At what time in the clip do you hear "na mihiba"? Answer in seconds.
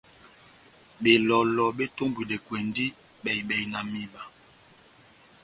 3.71-4.21